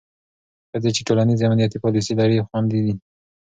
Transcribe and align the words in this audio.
ښځې 0.71 0.91
چې 0.95 1.01
ټولنیز 1.07 1.39
امنیتي 1.43 1.77
پالیسۍ 1.83 2.13
لري، 2.19 2.37
خوندي 2.47 2.79
وي. 2.83 2.93